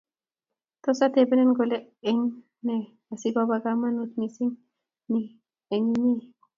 [0.83, 1.77] Tos, atebenin kole
[2.09, 2.23] eng
[2.65, 2.75] ne
[3.13, 4.53] asigoba kamanuut missing
[5.11, 5.21] ni
[5.75, 6.25] eng inye